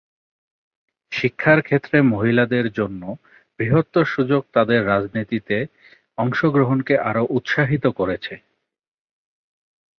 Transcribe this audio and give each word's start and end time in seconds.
শিক্ষার 1.11 1.59
ক্ষেত্রে 1.61 1.97
মহিলাদের 2.13 2.65
জন্য 2.71 3.01
বৃহত্তর 3.59 4.05
সুযোগ 4.05 4.41
তাদের 4.53 4.79
রাজনীতিতে 4.85 5.57
অংশগ্রহণকে 6.17 6.95
আরও 7.09 7.23
উৎসাহিত 7.29 7.85
করেছে। 7.99 8.33